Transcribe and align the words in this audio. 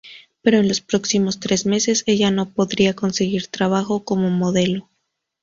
Pero 0.41 0.57
en 0.57 0.67
los 0.67 0.81
próximos 0.81 1.39
tres 1.39 1.67
meses, 1.67 2.01
ella 2.07 2.31
no 2.31 2.49
podría 2.49 2.95
conseguir 2.95 3.45
trabajo 3.45 4.03
como 4.03 4.31
modelo. 4.31 4.89